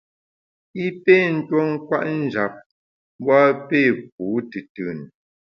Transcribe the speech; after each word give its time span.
I 0.83 0.85
pé 1.03 1.15
tuo 1.47 1.63
kwet 1.87 2.07
njap, 2.23 2.53
mbu 3.19 3.29
a 3.41 3.43
pé 3.67 3.79
pu 4.13 4.23
tùtùn. 4.51 4.97